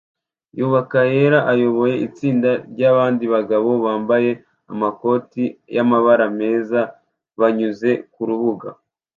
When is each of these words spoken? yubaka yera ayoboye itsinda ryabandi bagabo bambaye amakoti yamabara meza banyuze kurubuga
yubaka 0.57 0.99
yera 1.13 1.39
ayoboye 1.51 1.95
itsinda 2.07 2.51
ryabandi 2.71 3.25
bagabo 3.33 3.69
bambaye 3.85 4.31
amakoti 4.71 5.43
yamabara 5.75 6.25
meza 6.39 6.79
banyuze 7.39 7.91
kurubuga 8.13 8.67